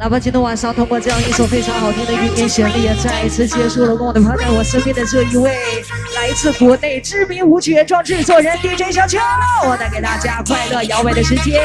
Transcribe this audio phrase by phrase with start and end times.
[0.00, 5.52] 哪怕今天晚上通过这样一首非常好听的语音旋律，也再一次结束了跟我的趴在我身边的这一位
[6.16, 9.18] 来自国内知名舞曲原创制作人 DJ 小秋，
[9.68, 11.60] 我带给大家快乐摇摆的时间。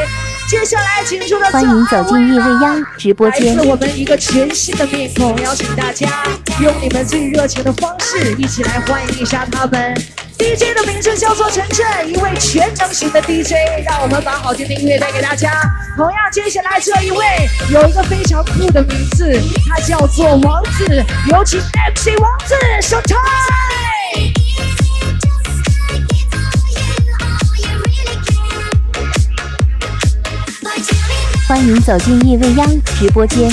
[0.49, 3.55] 接下来，请出的欢迎走进夜未央直播间。
[3.55, 6.25] 来自我们一个全新的面孔，邀请大家
[6.59, 9.95] 用你们最热情的方式，一起来欢迎一下他们。
[10.37, 13.53] DJ 的名字叫做晨晨，一位全能型的 DJ，
[13.85, 15.61] 让我们把好听的音乐带给大家。
[15.95, 17.25] 同样，接下来这一位
[17.69, 19.31] 有一个非常酷的名字，
[19.69, 23.15] 他叫做王子，有请 MC 王子上台。
[31.47, 33.49] 欢迎走进夜未央直播间。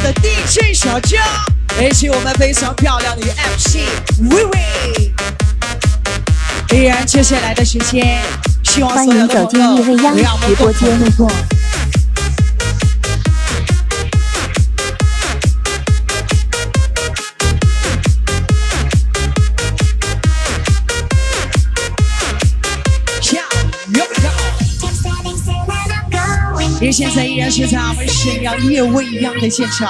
[0.00, 1.20] 的 DJ 小江，
[1.80, 3.76] 以及我们非常漂亮的 MC
[4.30, 5.12] 薇薇。
[6.70, 8.22] 依然接下来的时间，
[8.64, 10.98] 希望所有的朋友不要直播间
[26.82, 26.92] 因为。
[26.92, 29.88] 现在依然是在我们沈阳夜未央的现场，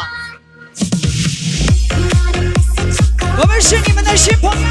[3.38, 4.68] 我们是你们的新朋友，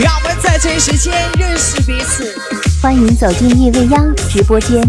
[0.00, 2.34] 让我们在这一时间认识彼此。
[2.80, 4.80] 欢迎走进夜未央直播间。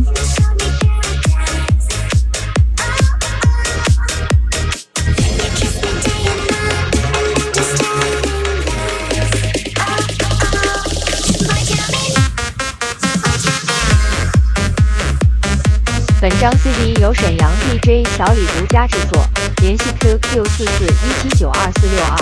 [16.40, 19.26] 张 CD 由沈阳 DJ 小李独家制作，
[19.62, 20.90] 联系 QQ 四四一
[21.22, 22.18] 七九二四六二。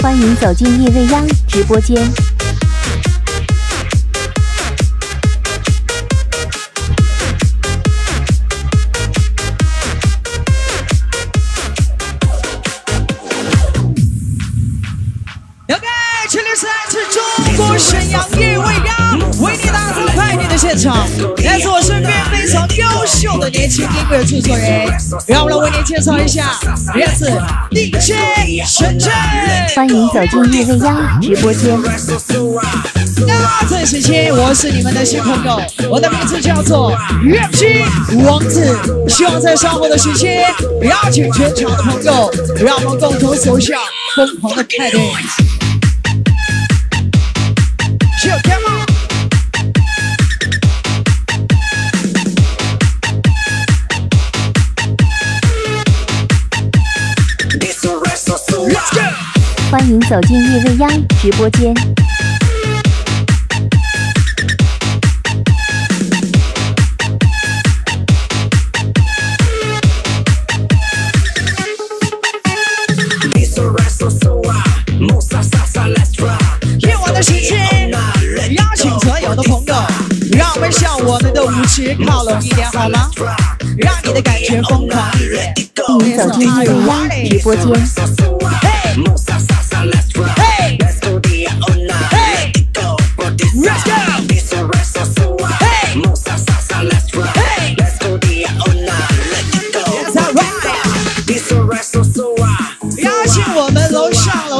[0.00, 2.10] 欢迎走进夜未央直播间。
[20.78, 21.08] 派对的现场，
[21.44, 24.86] 来自我身边非常优秀的年轻音乐制作人，
[25.26, 26.58] 让我来为您介绍一下，
[26.94, 27.28] 来自
[27.70, 29.12] DJ 深圳。
[29.74, 31.78] 欢迎走进夜未央直播间。
[33.26, 37.82] 那这时期我是你们的新朋友，我的名字叫做乐姬
[38.24, 38.78] 王子，
[39.08, 40.28] 希望在稍后的时期
[40.82, 42.30] 邀请全场的朋友，
[42.64, 43.76] 让我们共同走向
[44.14, 45.00] 疯狂的派对。
[59.70, 60.88] 欢迎走进夜未央
[61.20, 61.74] 直播间。
[76.78, 77.90] 夜晚的时间，
[78.52, 79.74] 邀请所有的朋友，
[80.32, 83.10] 让我们向我们的舞池靠拢一点，好吗？
[83.76, 85.54] 让你的感觉疯狂一点。
[85.86, 89.27] 欢迎走进夜未央直播间。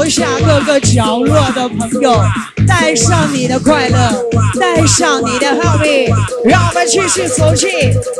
[0.09, 2.19] 下各个角落的朋友，
[2.67, 4.25] 带上你的快乐，
[4.59, 6.07] 带上你的好米
[6.45, 7.69] 让我们继续走进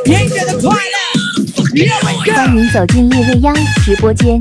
[0.05, 0.99] 音乐的快乐。
[2.35, 4.39] 欢迎走进夜未央直播间。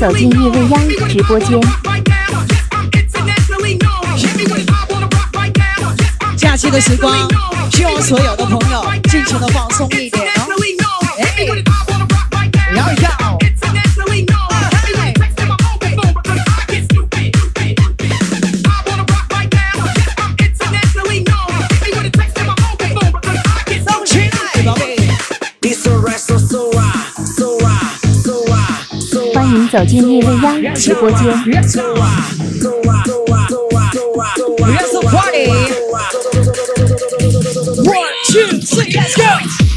[0.00, 1.60] 走进夜未央直播间。
[6.38, 7.28] 假期的时光，
[7.70, 10.48] 希望所有的朋友尽情的放松一点哦。
[11.18, 11.44] 哎，
[12.74, 13.29] 摇一摇。
[29.70, 31.28] 走进叶未央直播间。
[31.46, 31.76] Let's
[39.16, 39.69] go.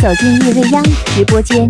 [0.00, 0.82] 走进夜未央
[1.14, 1.68] 直播间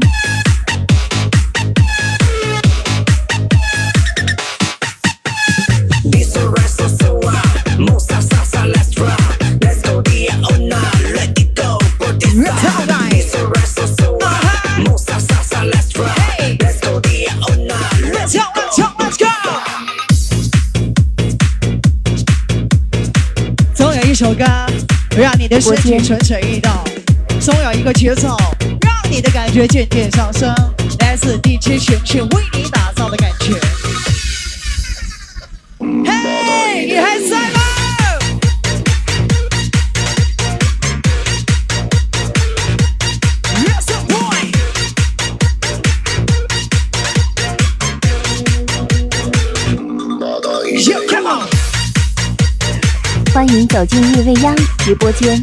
[23.74, 24.44] 总有一首歌
[25.16, 26.89] 让你的身体蠢蠢欲动
[27.40, 28.36] 总有一个节奏
[28.82, 30.54] 让你的感觉渐渐上升，
[30.98, 33.54] 来自 DJ 璇璇为你打造的感觉。
[35.78, 37.60] 嘿，你还在吗
[43.64, 44.52] ？Yes, boy.
[50.76, 51.48] Yeah, come on.
[53.32, 54.54] 欢迎走进叶未央
[54.84, 55.42] 直播间。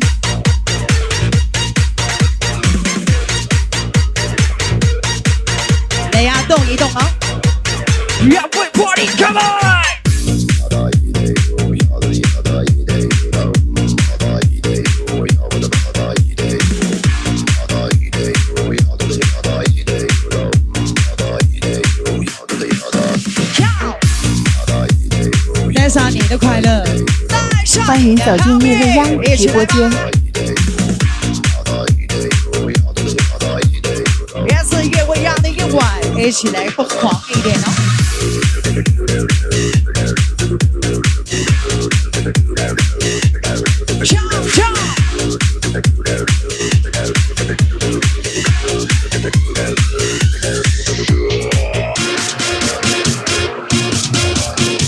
[25.74, 26.84] 带上你的快乐，
[27.86, 30.17] 欢迎走进叶未央直播间。
[36.28, 37.64] 一起来疯狂一点哦！
[44.04, 44.20] 跳
[44.52, 44.68] 跳，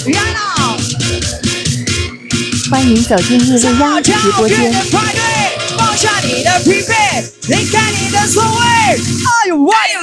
[0.08, 0.38] 来了！
[2.70, 4.74] 欢迎走进叶未央直播间。
[5.78, 8.60] 放下你的疲惫，离开你的座位。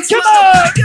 [0.09, 0.76] Come on!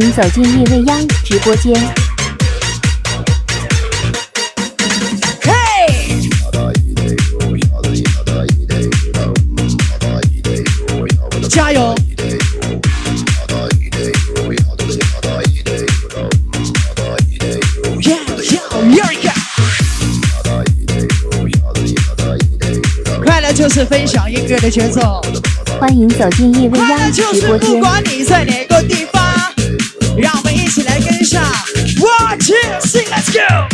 [0.00, 1.72] 迎走进叶未央直播间。
[5.40, 5.52] 嘿！
[11.48, 11.94] 加油！
[23.24, 25.22] 快乐就是分享音乐的节奏，
[25.78, 27.80] 欢迎走进叶未快乐央就是不直播间。
[27.80, 29.13] 管你在哪个地方，
[30.54, 31.42] 们一起来跟上。
[31.98, 33.72] One, two, three, let's go！Here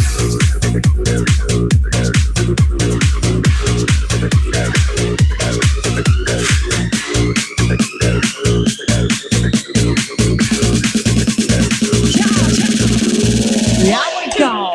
[14.17, 14.73] we go！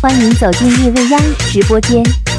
[0.00, 1.20] 欢迎走进叶未央
[1.52, 2.29] 直播间。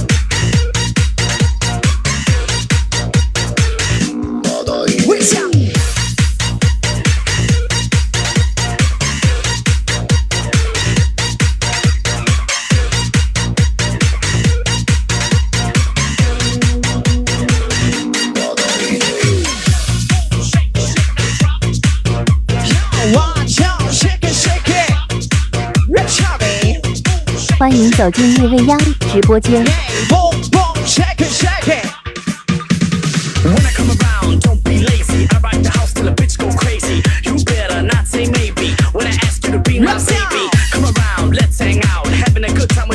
[27.61, 29.63] 欢迎走进夜未央直播间。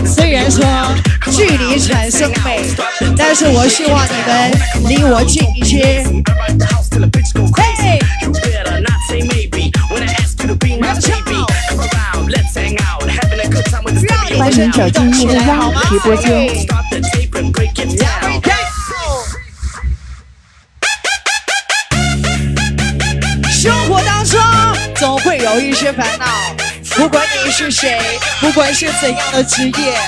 [0.04, 0.64] 虽然说
[1.30, 2.68] 距离产生美，
[3.16, 4.50] 但是我希望你们
[4.88, 6.04] 离我近一些。
[10.80, 10.92] 来
[11.24, 11.55] 跳。
[14.38, 14.50] 来
[15.54, 18.42] 好吗？Start the tape and break it down.
[23.50, 24.40] 生活当中
[24.94, 26.26] 总会有一些烦恼。
[26.96, 27.98] 不管你是谁，
[28.40, 29.98] 不管是怎样的职业，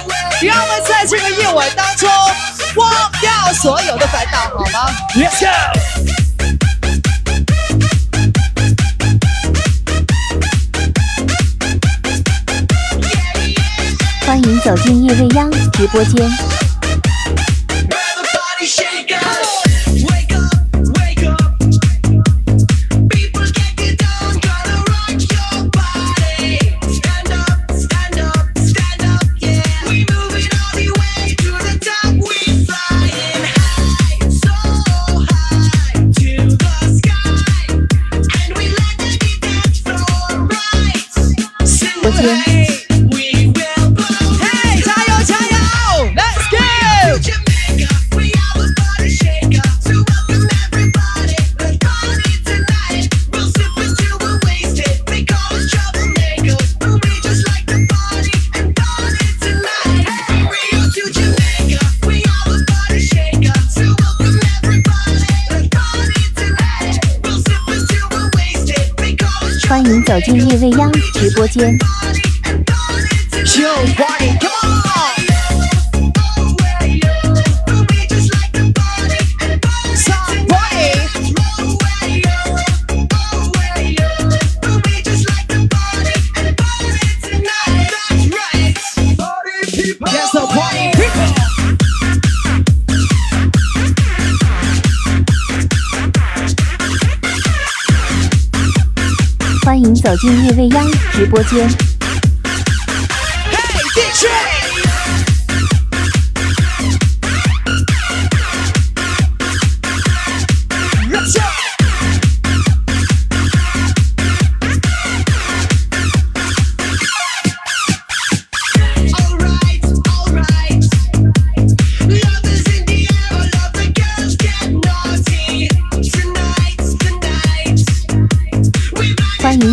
[0.42, 2.08] 让我们在这个夜晚当中
[2.76, 4.90] 忘掉所有的烦恼，好吗
[14.40, 16.30] 欢迎走进叶未央直播间。
[42.00, 42.47] 我天！
[70.08, 71.76] 走进夜未央直播间。
[100.02, 101.97] 走进夜未央直播间。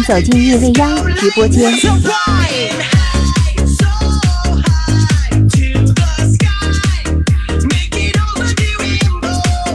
[0.08, 1.64] 走进夜未央直播间。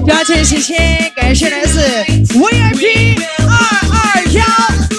[0.06, 1.80] 邀请谢谢，感谢来自
[2.28, 3.52] VIP 二
[3.90, 4.44] 二幺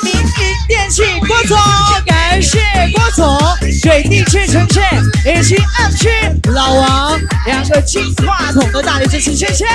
[0.04, 0.22] 民营
[0.68, 1.58] 电器郭总，
[2.06, 2.60] 感谢
[2.94, 3.40] 郭总
[3.84, 4.84] 对地区城镇
[5.26, 6.10] 以及 M 区
[6.52, 9.66] 老王两个金话筒的大力支持，谢谢！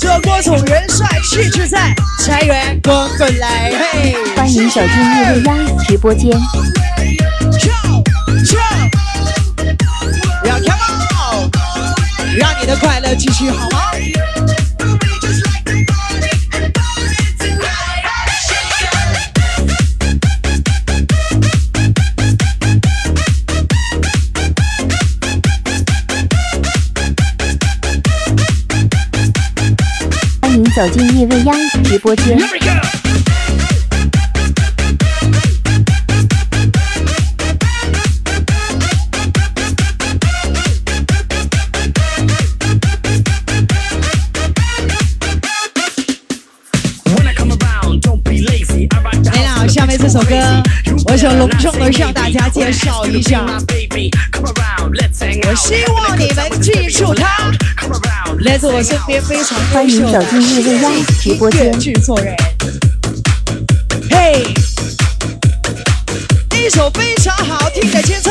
[0.00, 4.16] 祝郭总人帅气质在，财源滚滚来，嘿！
[4.36, 6.30] 欢迎走进叶未央直播间。
[7.58, 7.72] 跳
[8.44, 8.60] 跳，
[10.44, 10.78] 要 come
[11.20, 13.95] on，让你的快乐继续好吗？
[30.76, 32.36] 走进夜未央直播间。
[32.36, 32.44] 没
[49.46, 50.36] 了，下面这首歌，
[51.06, 53.46] 我想隆重的向大家介绍一下，
[55.42, 57.50] 我希望你们记住它。
[58.40, 61.80] 来自我身边非常优欢迎秀的走进夜未央直播音乐间。
[61.80, 62.36] 制作人。
[64.10, 64.44] 嘿，
[66.54, 68.30] 一首非常好听的节奏，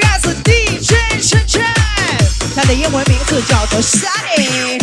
[0.00, 1.62] 来自 DJ 晨晨，
[2.56, 4.78] 他的英文名字叫做 Sunny。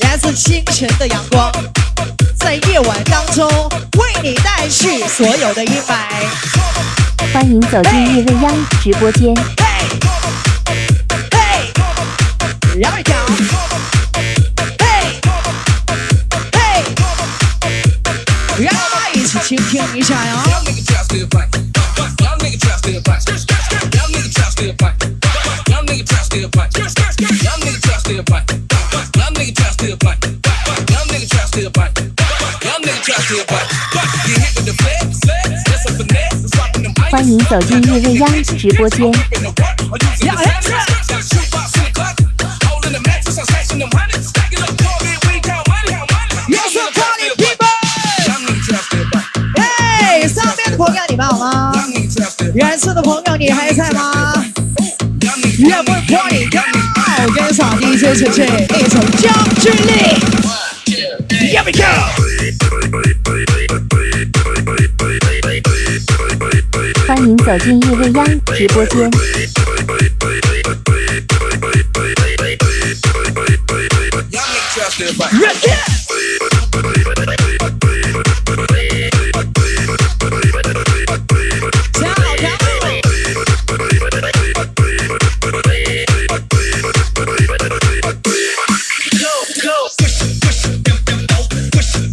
[0.00, 1.52] 来自清晨的阳光，
[2.38, 3.48] 在夜晚当中
[4.22, 5.94] 你带去所有的阴霾。
[7.32, 9.34] 欢迎走进夜未央直播间。
[9.56, 9.64] 嘿，
[11.30, 11.38] 嘿，
[12.78, 13.16] 让我讲，
[14.78, 14.84] 嘿，
[16.52, 16.58] 嘿，
[18.58, 20.44] 让我们一起倾听一下呀。
[37.30, 39.08] 你走进叶未央直播间。
[52.52, 54.44] 原始的朋友，你还在吗？
[55.60, 56.50] 岳不快点，
[57.32, 58.44] 跟上 DJ 姐姐，
[58.76, 60.18] 一首《将军令》
[61.28, 62.29] ，Here we go。
[67.20, 69.10] 欢迎走进夜未央直播间。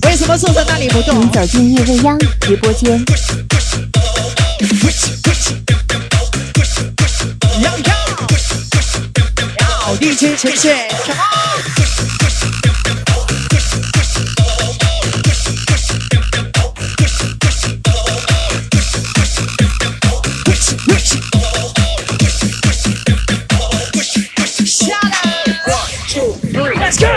[0.04, 1.22] 为什么坐在那里不动？
[1.22, 3.06] 你走进夜未央直播间。
[10.16, 10.64] Two, three.，Let's
[27.00, 27.08] go！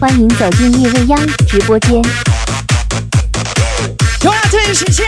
[0.00, 2.02] 欢迎走进夜未央直播间。
[4.18, 5.06] 同样这一时间，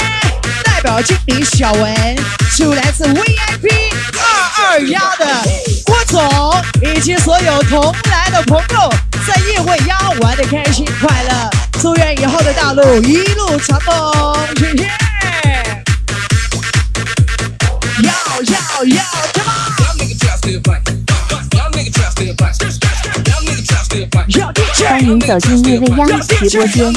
[0.63, 2.17] 代表经理小文，
[2.55, 3.67] 就来自 VIP
[4.19, 5.25] 二二幺的
[5.87, 6.23] 郭总
[6.83, 8.93] 以及所有同来的朋友，
[9.27, 14.87] 在夜未央玩的开心快乐，祝愿以后的大路一路长虹，谢谢。
[18.03, 19.73] 要要要，Come on！
[24.85, 26.93] 欢迎走进夜未央直播间。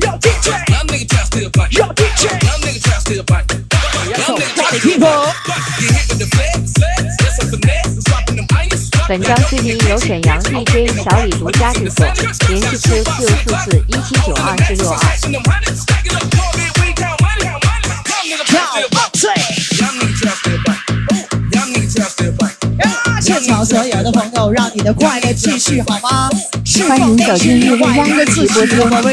[0.00, 3.71] 要 DJ，要 DJ，要 DJ。
[9.08, 12.06] 本张视频由沈阳 DJ 小李独家制作，
[12.48, 14.96] 联系 QQ 数字一七九二四六二。
[23.20, 26.30] 劝好所有的朋友，让你的快乐继续好吗？
[26.88, 27.78] 欢迎走进日未
[28.16, 28.78] 的直播间。
[29.02, 29.12] 贝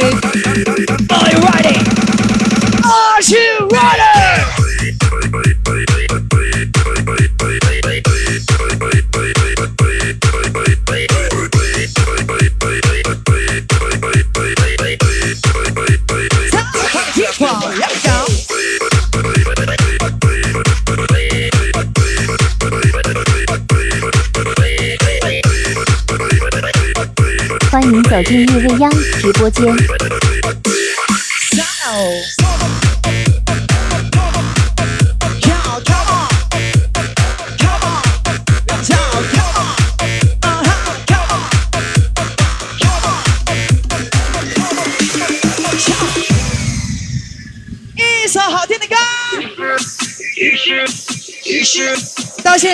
[27.89, 30.18] 欢迎走进夜未央直播间。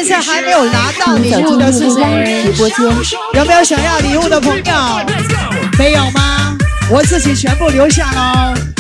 [0.04, 2.58] 现在还没有拿到礼物的是进夜未央直？
[2.58, 2.86] 播间。
[3.34, 4.74] 有没有想要礼物的朋友？
[5.78, 6.58] 没有吗？
[6.90, 8.75] 我自己全部留下喽。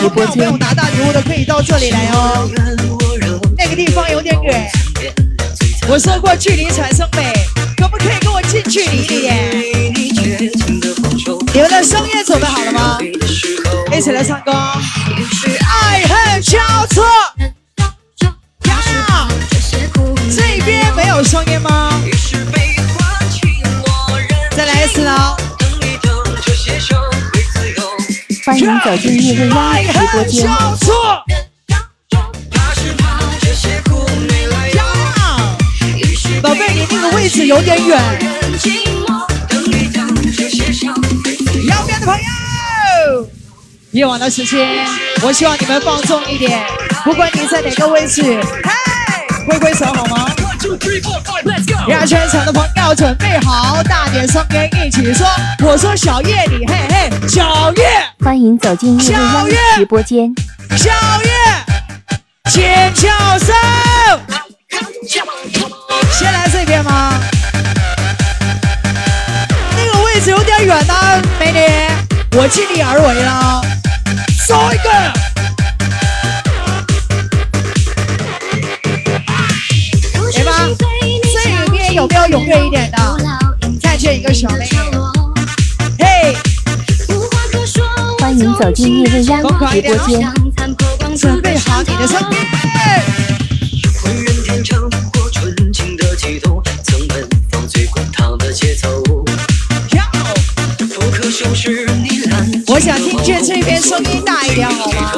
[0.00, 0.56] 直播间没有。
[0.56, 2.48] 拿到礼物的可以到这里来哦。
[3.58, 4.66] 那个地方有点远，
[5.86, 7.34] 我说过距离产生美，
[7.76, 9.36] 可不可以跟我近距离一点？
[11.52, 12.98] 你们的声乐准备好了吗？
[13.92, 14.52] 一起来唱歌。
[14.52, 16.58] 爱恨交
[16.94, 16.99] 错，
[28.50, 30.44] 欢迎走进夜未央直播间。
[30.44, 31.22] 交错，
[36.42, 37.96] 宝贝，你那个位置有点远。
[41.62, 43.28] 右边的朋友，
[43.92, 44.84] 夜晚的时间，
[45.22, 46.60] 我希望你们放纵一点，
[47.04, 48.72] 不管你在哪个位置，嘿，
[49.46, 50.26] 挥挥手好吗？
[51.88, 55.26] 让全场的朋友准备好，大点声音一起说，
[55.62, 57.88] 我说小叶你嘿嘿，小叶，
[58.22, 60.30] 欢迎走进夜未央直播间。
[60.76, 60.90] 小
[61.24, 61.30] 叶，
[62.50, 63.54] 尖叫声，
[66.12, 67.18] 先来这边吗？
[69.76, 70.94] 那个位置有点远呢、
[71.38, 73.62] 美女，我尽力而为了，
[74.46, 74.90] 搜一个。
[82.00, 82.98] 有没有踊跃一点的？
[83.82, 84.60] 看见一个小妹。
[84.60, 84.68] 妹
[85.98, 86.34] 嘿，
[88.18, 89.58] 欢迎迎走进夜未央直播
[90.08, 90.32] 间。
[91.14, 92.38] 准备好你的声音。
[94.02, 98.88] 浑然天成或纯情的悸动，曾奔放最滚烫的节奏。
[99.86, 100.02] 跳，
[100.78, 105.12] 不可收拾你蓝我想听见这边声音大一点好吗？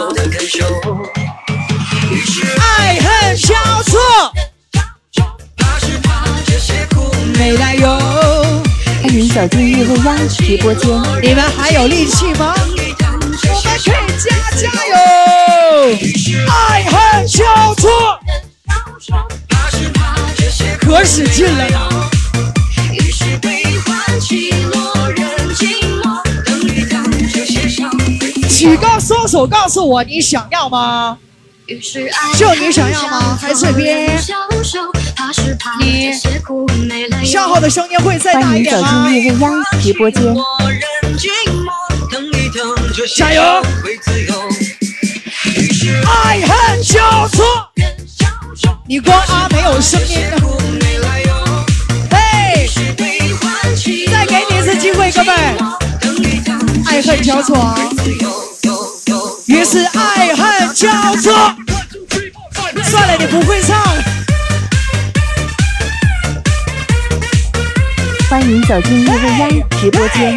[9.43, 10.89] 欢迎走进夜未央直播间。
[11.21, 12.55] 你们还有力气吗？
[12.55, 14.95] 我们可以加加油！
[16.49, 17.91] 爱恨交错，
[20.81, 21.67] 可使劲了。
[28.49, 31.19] 举高双手告诉我你想要吗？
[31.73, 34.79] 于是爱就你想要吗还是这边消受
[35.17, 39.09] 怕是怕你这些苦没来由消耗的声音会再大欢迎走一点吗？
[39.09, 40.23] 进夜未央直播间。
[43.17, 43.43] 加油
[46.05, 47.45] 爱恨交错，
[48.87, 50.39] 你光啊没有声音呢。
[50.41, 51.33] 苦没来由。
[52.11, 55.35] 嘿，悲欢起落再给你一次机会，哥们
[56.87, 57.79] 爱恨交错啊。
[59.53, 61.55] 于是爱恨交错。
[62.83, 63.79] 算了，你不会唱。
[68.31, 70.35] 欢迎走进叶未央直播间。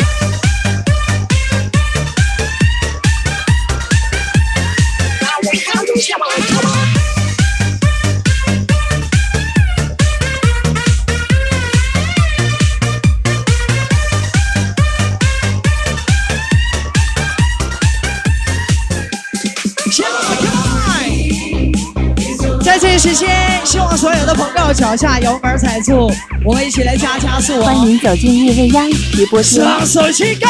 [22.96, 23.30] 一时间，
[23.66, 26.10] 希望所有的朋友脚下油门踩住，
[26.46, 27.66] 我们一起来加加速哦！
[27.66, 29.56] 欢迎走进夜未央直播室。
[29.56, 30.48] 双手起高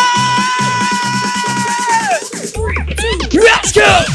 [3.32, 4.15] ！Let's go！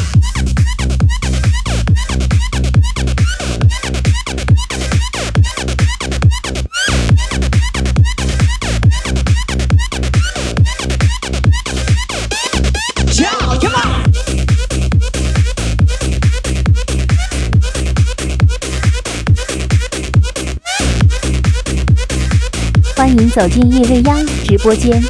[23.31, 25.03] 走进夜未央直播间。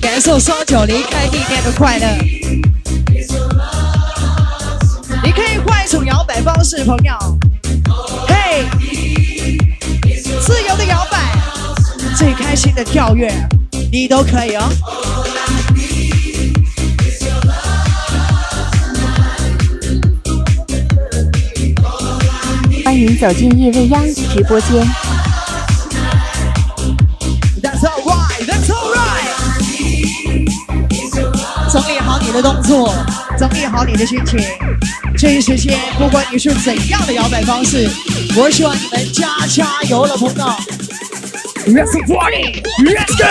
[0.00, 2.06] 感受双脚离开地面的快乐。
[5.22, 7.14] 你可以换一种摇摆方式，朋友。
[8.28, 8.64] 嘿，
[10.40, 11.36] 自由的摇摆，
[12.16, 13.32] 最开心的跳跃，
[13.90, 14.70] 你都可以哦。
[22.84, 24.99] 欢迎走进夜未央直播间。
[32.30, 32.94] 你的动作，
[33.36, 34.38] 整理好你的心情。
[35.18, 37.90] 这一时间，不管你是怎样的摇摆方式，
[38.36, 40.44] 我希望你们加加油了，朋友。
[41.66, 43.24] Let's party, let's go！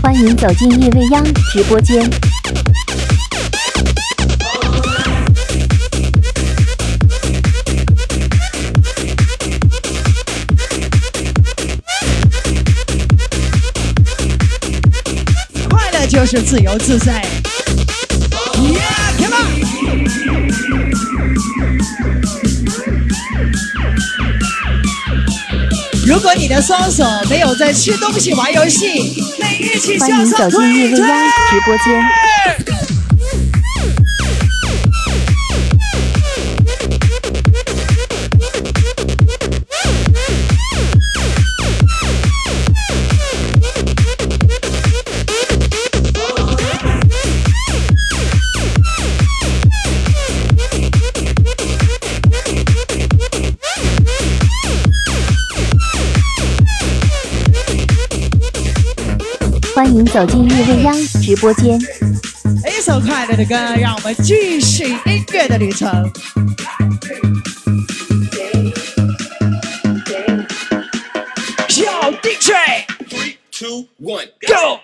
[0.00, 2.08] 欢迎走进夜未央直播间。
[16.14, 17.20] 就是自由自在。
[18.54, 18.78] Yeah,
[19.18, 19.50] come on！
[26.06, 31.18] 如果你的双手没有在吃东西、玩游戏，那一起欢迎向上走进夜推未央
[31.50, 32.23] 直播间。
[59.94, 61.78] 迎走进夜未央直播间。
[62.66, 65.88] 一首快乐的歌，让我们继续音乐的旅程。
[71.68, 72.50] 小 DJ
[73.52, 74.26] Two, one.
[74.48, 74.83] Go！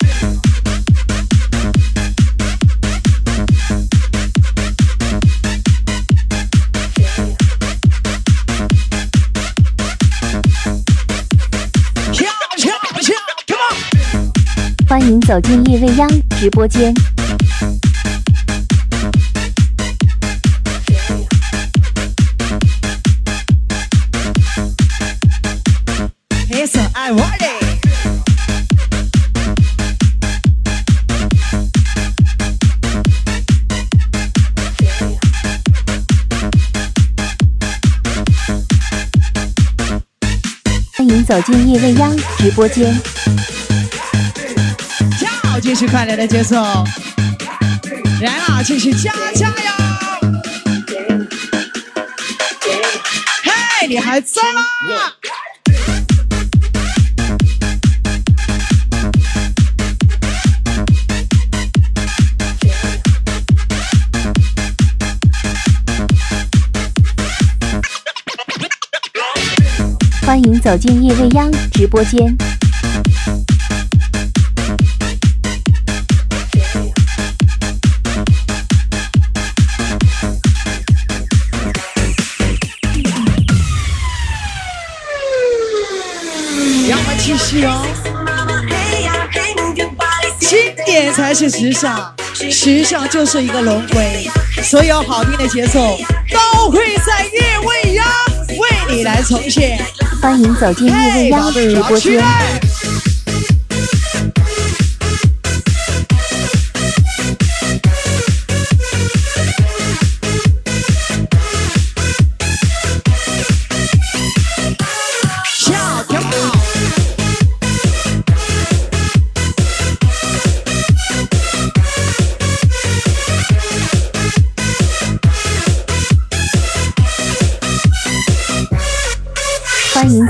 [14.90, 16.92] 欢迎走进叶未央直播间。
[26.48, 27.40] Yes, I want。
[40.96, 43.39] 欢迎走进叶未央直播间。
[45.60, 46.56] 继续快乐的节奏。
[48.22, 49.54] 来啦，继续加加油！
[53.42, 54.62] 嘿，你还在吗？
[70.26, 72.36] 欢迎走进夜未央直播间。
[87.62, 87.84] 我
[88.46, 88.66] 们
[90.38, 90.66] 继续哦。
[90.74, 94.30] 经典才是时尚，时尚就是一个轮回，
[94.62, 95.98] 所有好听的节奏
[96.30, 98.06] 都会在夜未央
[98.58, 99.78] 为你来重现。
[100.20, 102.22] 欢迎走进夜未央直播间。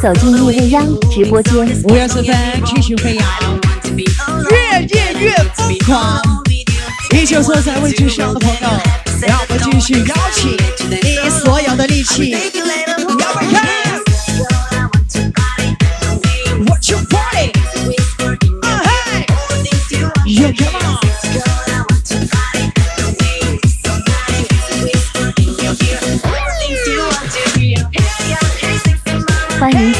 [0.00, 1.54] 走进夜未央直播间。
[1.84, 2.34] 五月十分
[2.64, 3.26] 继续飞扬，
[4.50, 6.22] 越夜越疯狂。
[7.14, 8.68] 依旧坐在位置上的朋友，
[9.26, 10.52] 让我们继续邀请
[11.02, 12.34] 你所有的力气。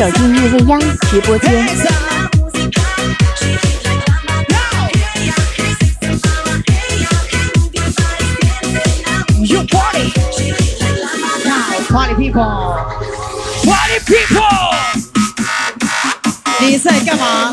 [0.00, 1.52] 走进夜未央直播间。
[9.42, 10.10] You party!
[11.44, 12.78] Now, party people!
[13.62, 14.74] Party people!
[16.60, 17.52] 你在干嘛？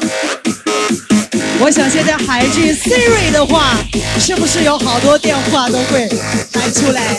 [1.59, 3.75] 我想现在喊一句 Siri 的话，
[4.21, 6.07] 是不是有好多电话都会
[6.53, 7.13] 弹出来？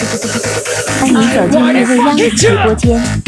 [0.98, 3.27] 欢迎走进夜未央直播间。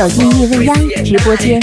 [0.00, 1.60] 走进叶未央直播间。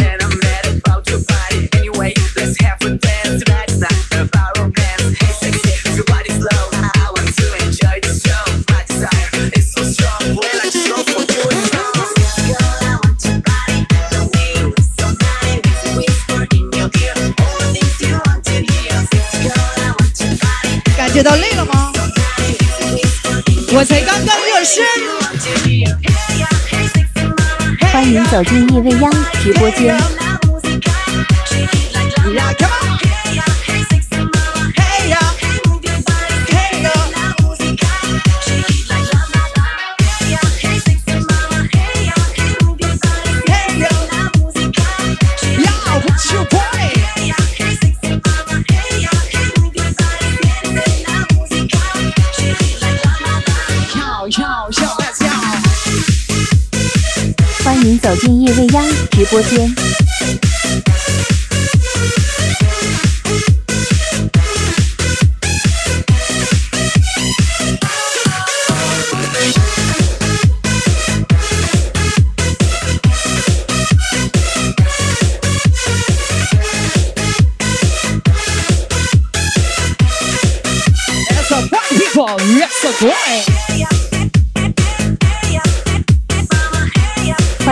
[28.32, 29.12] 走进夜未央
[29.42, 30.27] 直播间。
[58.20, 59.76] 进夜未央直播间。
[82.60, 84.07] That's a party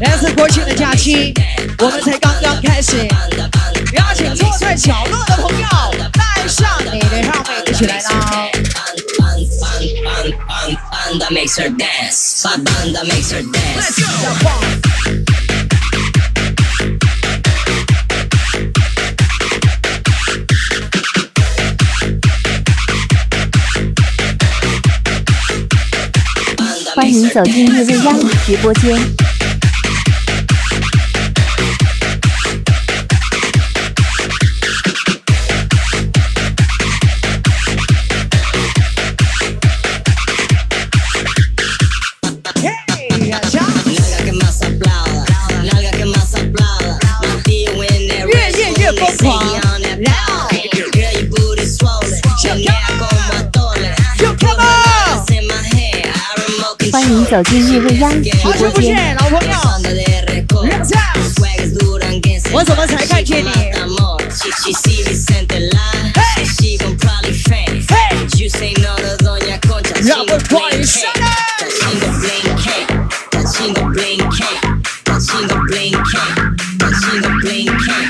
[0.00, 1.32] 来自国庆的假期，
[1.78, 2.96] 我们才刚刚开始。
[3.92, 5.68] 邀请坐在角落的朋友，
[6.12, 8.50] 带上你的 helmet，起来啦。
[26.96, 29.23] 欢迎走进叶未央直播间。
[57.04, 58.96] Remote 欢迎走进夜未央直好久不播间。
[58.96, 59.54] 见，老朋友。
[59.54, 60.66] Banda de recodo.
[60.66, 62.50] 让下 Swag es duranguense.
[62.52, 64.18] 我怎么才看见你 Amor.
[64.30, 66.12] She, she see Vicente Line.
[66.14, 66.44] Hey!
[66.44, 67.90] She gon' probably faint.
[67.90, 68.16] Hey!
[68.38, 69.94] You say no to Doña Concha.
[70.02, 71.26] 让我快上来
[71.68, 72.88] ！Chingo bling cake.
[73.52, 74.62] Chingo bling cake.
[75.20, 76.36] Chingo bling cake.
[77.00, 78.08] Chingo bling cake.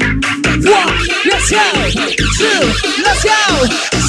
[0.65, 0.95] One,
[1.27, 1.59] let's go.
[2.39, 2.63] Two,
[3.03, 3.31] let's go.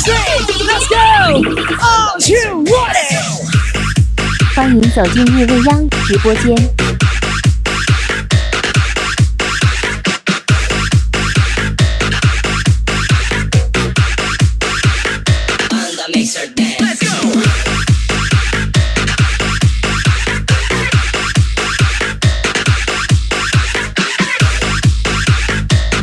[0.05, 0.95] Three, let's go.
[1.81, 2.64] All you
[4.75, 6.53] 迎走进夜未央直播间。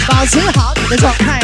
[0.08, 1.41] 保持好你的状态。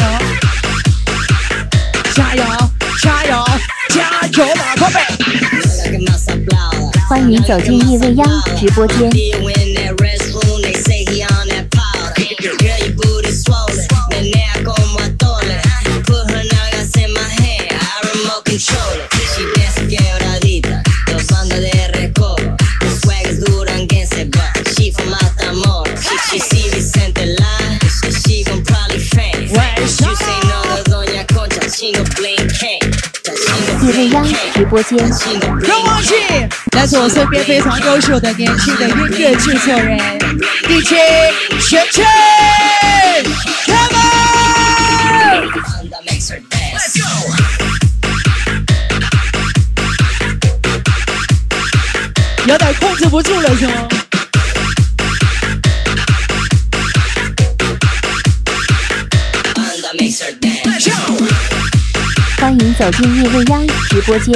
[7.29, 7.29] Aplauda.
[7.29, 9.07] 欢迎走进夜未央直播间。
[9.11, 12.13] Be in that restroom, they say he on that powder.
[12.57, 13.85] Girl, your booty swollen.
[14.09, 15.61] Menea como atole.
[16.07, 19.13] Put her nalgas in my hair, I remote control it.
[19.35, 22.57] She dance quebradita, los banda de recodo.
[22.81, 26.01] The swag is duranguense, but she from Matamoros.
[26.01, 27.79] She, she see Vicente Line,
[28.25, 29.51] she gon' probably faint.
[29.51, 33.09] You say no to Doña Concha, chingo bling cake.
[33.81, 34.97] 夜未央直播间。
[35.13, 36.13] Chingo 不要 bling 忘记，
[36.75, 39.97] 来自我身边非常优秀的年轻的音乐制作人
[40.69, 40.95] 一起
[41.59, 42.03] 全程
[43.65, 43.99] 开门
[52.47, 53.73] 有点控制不住了是吗
[62.39, 64.33] 欢迎走进夜未央直播间。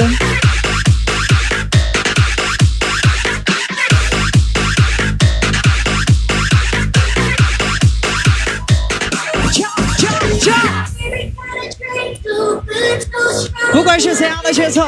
[13.94, 14.84] 不管是怎样的节奏，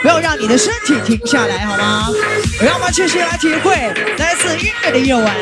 [0.00, 2.08] 不要让你的身体停下来，好吗？
[2.58, 3.74] 让我们继续来体会
[4.16, 5.36] 来自音乐的夜晚，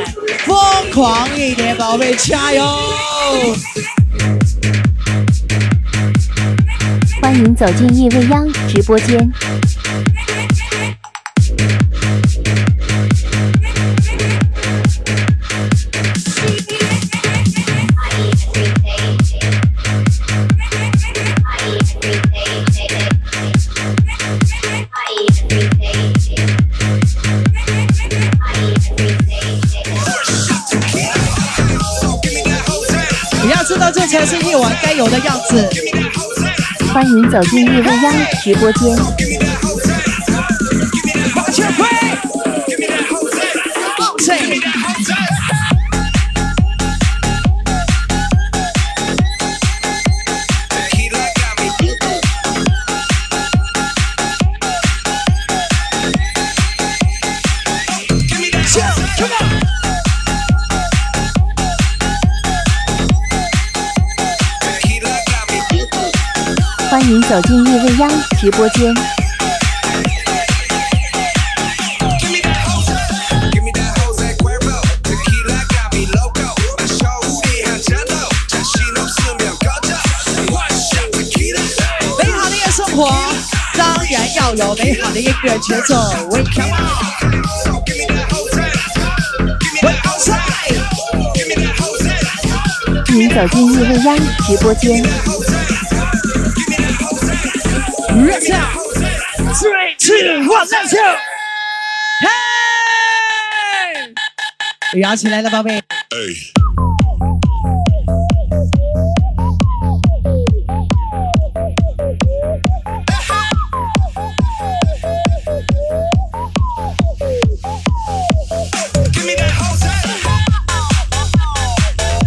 [0.45, 0.57] 疯
[0.93, 2.65] 狂一点，宝贝，加油！
[7.23, 9.33] 欢迎走进夜未央直播间。
[35.05, 35.69] 我的样子。
[36.91, 39.44] 欢迎走进夜未央直播间。
[68.39, 68.95] 直播间。
[82.19, 83.13] 美好的夜生活，
[83.77, 85.95] 当然要有美好的音乐节奏。
[93.07, 94.17] 欢迎走进夜未央
[94.47, 95.03] 直播间。
[98.15, 98.61] 热起来
[99.39, 100.99] ，three two one，let's go！
[104.93, 105.83] 嘿，摇起来了，宝贝！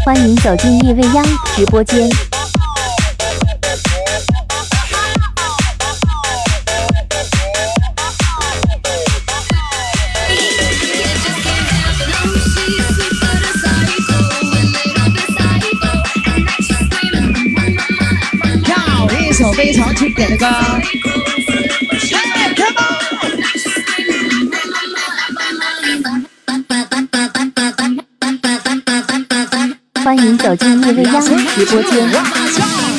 [0.04, 1.26] 欢迎走进叶未央
[1.56, 2.10] 直播间。
[19.28, 20.46] 一首非常经典的歌。
[22.00, 22.98] Hey, come on！
[30.06, 32.97] 欢迎走进叶未央直播间。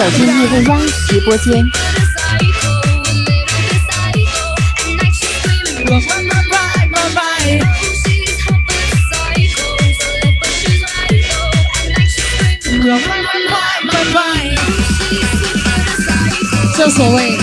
[0.00, 1.62] 走进夜未央直播间。
[16.74, 17.36] 正所谓，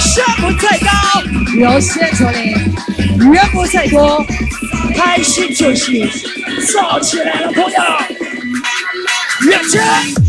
[0.00, 1.22] 山不在高，
[1.54, 2.54] 有线索领；
[3.30, 4.24] 人不在多，
[4.96, 5.92] 开心就是
[6.72, 7.78] 燥起来了，朋友，
[9.42, 10.27] 认真。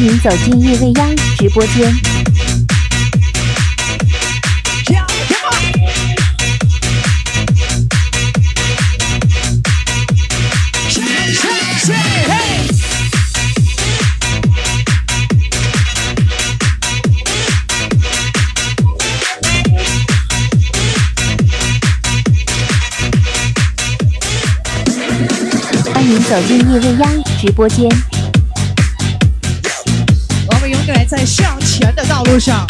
[0.00, 1.94] 欢迎走进夜未央直播间。
[25.92, 28.19] 欢迎走进夜未央直播间。
[31.10, 32.64] 在向前的道路上，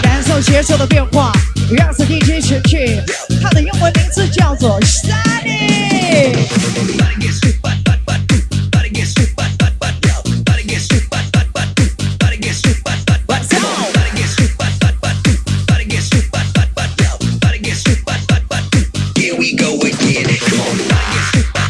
[0.00, 1.32] 感受节奏的变化，
[1.72, 3.02] 让此 DJ 前去。
[3.42, 6.36] 他的英文名字叫做 Sunny。
[7.18, 8.54] Let's go！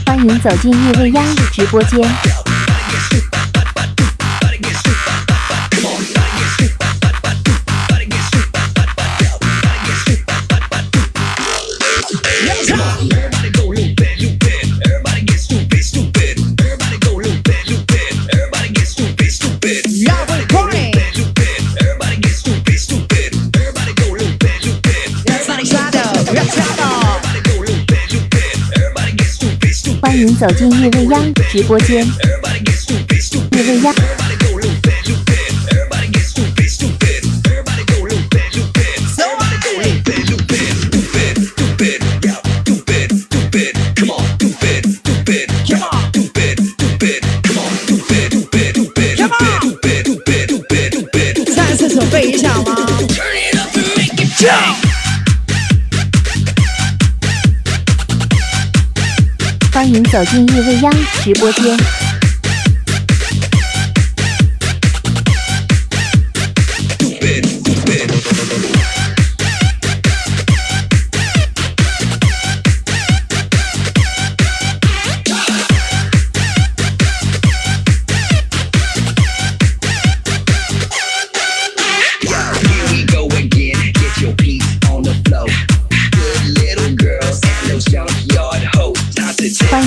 [0.04, 1.98] 欢迎走进夜未央直播间。
[30.38, 32.06] 走进夜未央直播间。
[32.06, 33.92] 夜未央，
[59.78, 61.97] 欢迎走进夜未央直播间。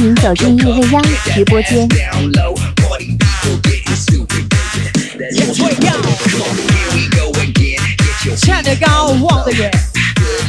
[0.02, 1.88] 欢迎走进夜未央直播间。
[8.42, 9.72] 站得高，望得远。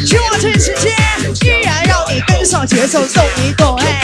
[0.07, 0.91] 希望这时间
[1.43, 4.01] 依然让你跟上节奏，动一动，哎，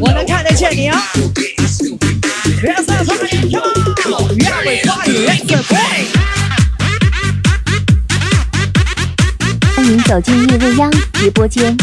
[0.00, 1.02] 我能看得见你啊！
[9.74, 11.76] 欢迎走进夜未央直播间。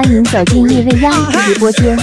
[0.00, 1.12] 欢迎走进易未央
[1.44, 1.98] 直播间。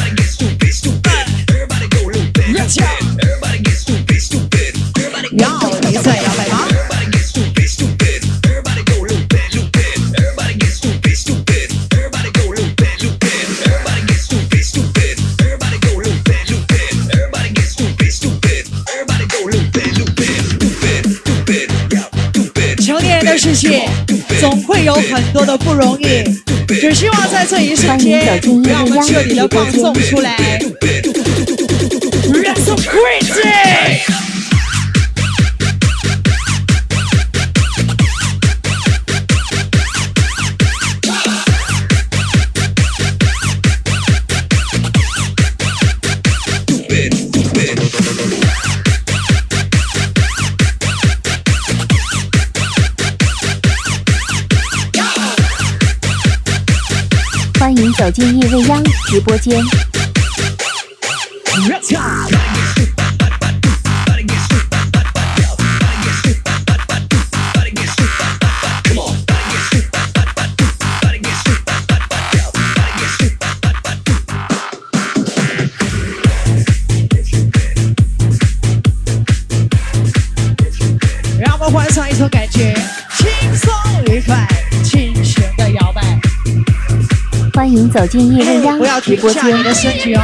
[22.78, 23.82] 兄弟们，事情
[24.42, 26.45] 总会有很多的不容易。
[26.68, 30.60] 只希望在这一瞬间，让我们彻底的放纵出来。
[58.06, 59.60] 走进夜未央直播间。
[87.96, 89.64] 走进叶未央直播间停下你。
[89.64, 90.22] 的身体哦。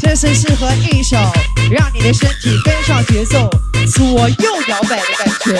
[0.00, 1.16] 这是适合一首
[1.70, 3.48] 让你的身体跟上节奏、
[3.94, 5.54] 左右摇摆的感觉。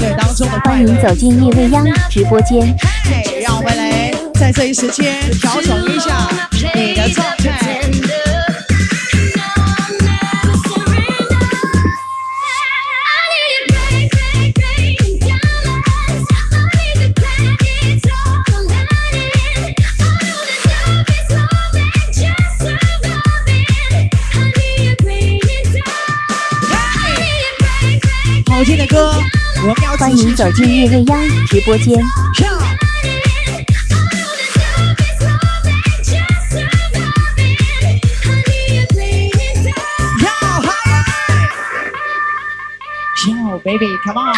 [0.00, 1.02] 乐当中的快欢迎乐。
[1.02, 2.76] 走进夜未央直播间。
[4.38, 6.28] 在这一时间调整一下
[6.74, 7.80] 你的状态。
[28.50, 29.12] I 好听的歌，
[29.62, 31.96] 我们要欢迎走进夜未央直播间。
[43.68, 44.34] 要 baby，come on！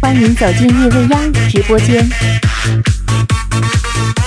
[0.00, 2.08] 欢迎走进夜未央直播间。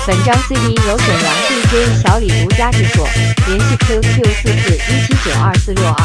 [0.05, 3.07] 本张 CD 由沈阳 DJ 小李独家制作，
[3.47, 5.97] 联系 QQ 四四一七九二四六二。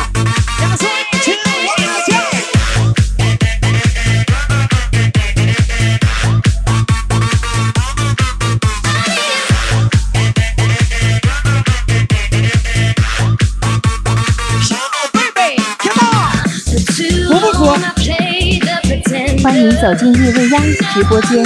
[19.63, 20.61] 请走进夜未央
[20.93, 21.41] 直播间。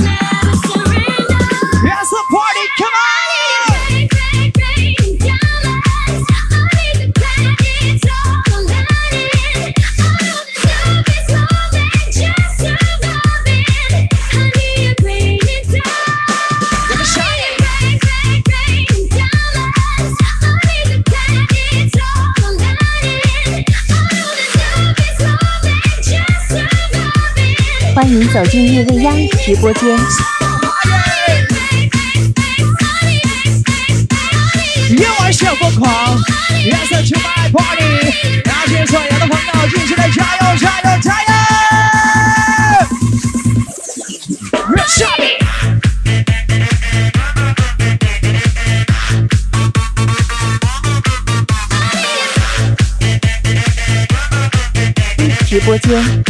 [28.17, 29.15] 欢迎走进叶未央
[29.45, 29.91] 直播间。
[34.89, 38.41] 越玩越疯狂，Let's to my party！
[38.47, 41.29] 邀请所有的朋友尽情的加油加油加油！
[44.89, 45.23] 下面。
[55.47, 56.26] 直播间。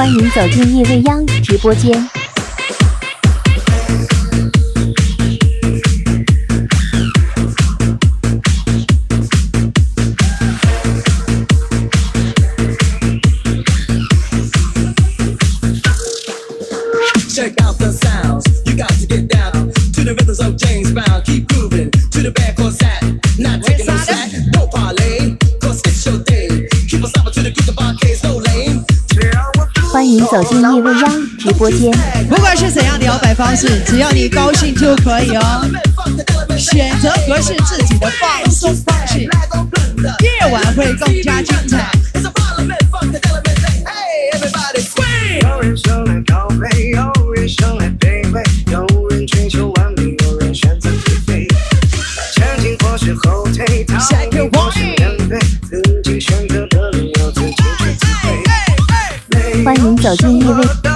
[0.00, 2.19] 欢迎走进夜未央直播间。
[30.30, 31.90] 走进夜未央直播间。
[32.28, 35.68] 不管是怎样的摇摆方式，只要你高兴就可以哦。
[36.56, 41.90] 选择合适自己的放松方式，夜晚会更加精彩。
[46.92, 47.19] 有
[59.70, 60.89] 欢迎走进夜未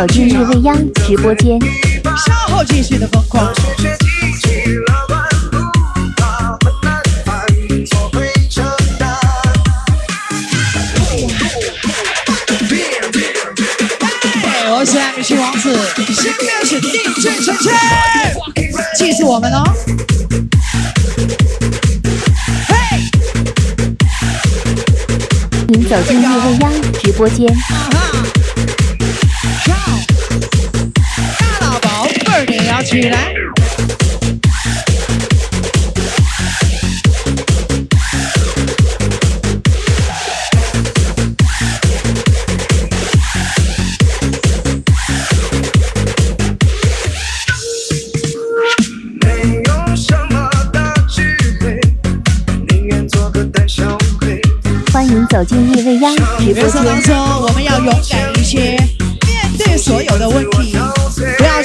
[0.00, 1.60] 走进夜未央直播间。
[2.26, 3.54] 稍后继续的疯狂。
[3.54, 5.58] 学学积极乐观，不
[6.16, 7.46] 怕困难，犯
[7.84, 8.64] 错会承
[8.98, 9.06] 担。
[14.42, 15.78] 哎我是 MC 王子，
[16.14, 17.70] 身边是 DJ 晨晨，
[18.96, 19.62] 记住我们哦。
[22.68, 22.74] 嘿，
[25.68, 26.72] 欢迎走进夜未央
[27.02, 27.54] 直播间。
[54.92, 57.02] 欢迎走进夜未央直播人生当间。
[57.04, 58.76] 中，我们要勇敢一些，
[59.26, 60.76] 面对所有的问题，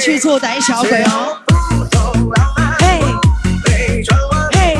[0.06, 1.36] 去做胆小鬼哦。
[1.48, 3.00] 不懂浪漫，嘿，
[3.64, 4.78] 被转弯，嘿，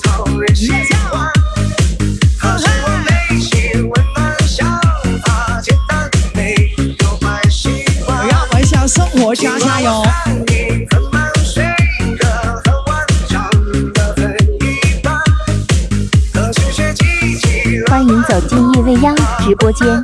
[0.00, 0.70] 讨人喜
[1.10, 1.28] 欢。
[2.38, 4.80] 可是我内心温暖，想
[5.26, 6.54] 法简单，没
[7.00, 8.28] 有坏习惯。
[8.28, 10.04] 让我们向生活加加油。
[10.46, 11.64] 你很慢，睡
[12.20, 13.50] 得很晚，长
[13.92, 15.20] 得很一般。
[16.32, 20.00] 可是却积极乐欢迎走进夜未央直播间。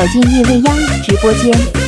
[0.00, 1.79] 走进夜未央直播间。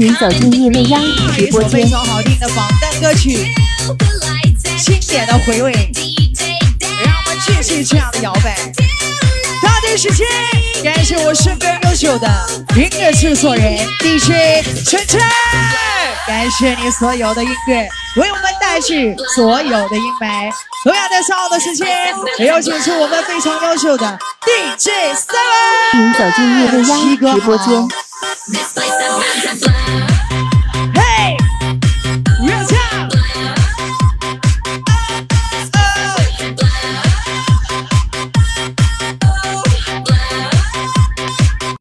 [0.00, 1.02] 迎走进夜未央
[1.36, 1.90] 直播间一首非。
[1.90, 3.46] 常好听的榜单歌曲.
[4.78, 5.72] 经典的回味，
[7.04, 8.56] 让我们继续这样的摇摆。
[9.62, 10.26] 大地时间，
[10.82, 12.26] 感谢我身边优秀的
[12.76, 15.20] 音乐制作人 DJ 晨晨，
[16.26, 17.86] 感谢你所有的音乐
[18.16, 20.50] 为我们带去所有的阴霾。
[20.82, 21.86] 同样在稍后的时间，
[22.38, 25.92] 也有请出我们非常优秀的 DJ Seven。
[25.92, 27.66] 欢迎走进夜未央直播间。